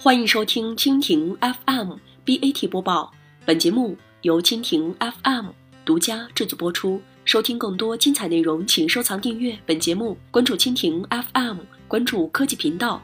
[0.00, 3.12] 欢迎收听蜻蜓 FM BAT 播报，
[3.44, 5.46] 本节目由蜻蜓 FM
[5.84, 7.02] 独家制作播出。
[7.24, 13.02] 收听更多精彩内容，请收藏订阅本节目，关注蜻蜓 FM，关注科技频道。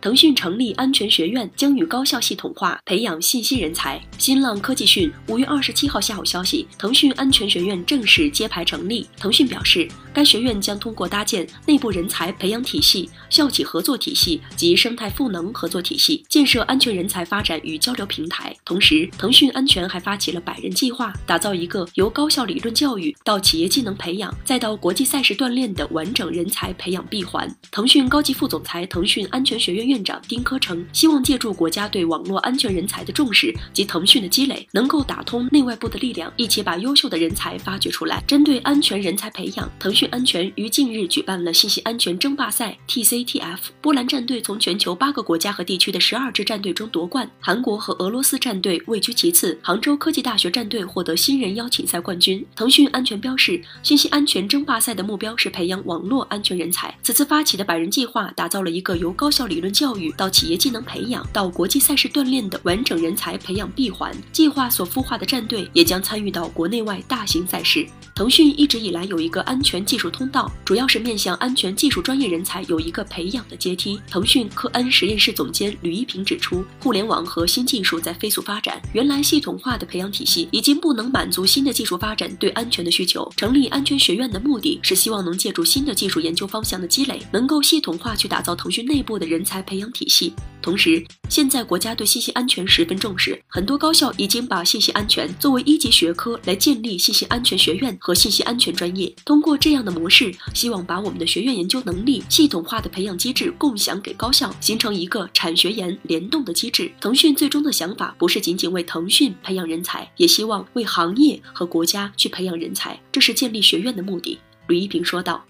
[0.00, 4.00] 腾讯成立安全学院，将与高校系统化培养信息人才。
[4.16, 9.06] 新浪科技讯五月二十七号下午消息，腾讯安全学院正式揭牌成立。
[9.18, 18.56] 腾讯表示，该学院将通过搭建内部人才培养体系、校企合作体系及生态赋能合作体系，建设安全人才发展与交流平台。
[18.64, 27.46] 同时，腾讯安全还发起了百人计划，打造一个由高校理论教育到企业技能培养再到国际赛事锻炼的完整人才培养闭环。
[27.70, 29.89] 腾讯高级副总裁、腾讯安全学院。
[29.90, 38.22] 院长丁科成希望借助国家对网络安全人才的重视及腾讯的积累，能够打通内外部的力量，一起把优秀的人才发掘出来。
[38.24, 43.58] 针对安全人才培养，腾讯安全于近日举办了信息安全争霸赛 （TCTF）。
[43.80, 52.46] 波兰战队从全球八个国家和地区的十二支战队中夺冠，韩国和俄罗斯战队位居其次，杭州科技大学战队获得新人邀请赛冠军。
[52.54, 56.96] 腾讯安全标示，信息安全争霸赛的目标是培养网络安全人才。
[57.02, 59.70] 此次发起的百人计划，打造了一个由高校理论。
[59.80, 67.86] 教育到企业技能培养到国际赛事锻炼的完整人才培养闭环计划所孵化的战队，也将参与到国内外大型赛事。
[68.14, 73.98] 腾讯一直以来有一个安全技术通道，主要是面向安全技术专业人才有一个培养的阶梯。
[74.10, 83.26] 腾讯科恩实验室总监吕一平指出，互联网和新技术在飞速发展，原来系统化的培养体系已经不能满足新的技术发展对安全的需求。
[83.34, 90.34] 成立安全学院的目的是希望能借助新的技术研究方向的积累，能够系统化去打造腾讯内部的人才培养体系。
[90.60, 99.14] 同时，现在国家对信息安全十分重视，很多高校已经把信息安全作为一级学科来建立信息安全学院和信息安全专业。
[99.24, 106.90] 通过这样的模式，希望把我们的学院研究能力系统化的培养机制共享给高校，形成一个产学研联动的机制。
[107.00, 114.38] 腾讯最终的想法不是仅仅为腾讯培养人才，也希望为行业和国家去培养人才，这是建立学院的目的。
[114.66, 115.42] 吕一平说道。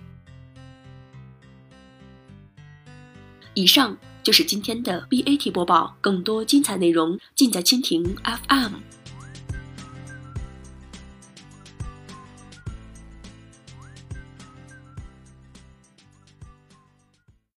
[3.54, 3.98] 以上。
[4.22, 8.74] 就是今天的 BAT 播报，更多精彩内容尽在蜻蜓 FM。